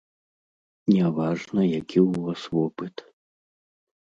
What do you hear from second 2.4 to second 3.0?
вопыт.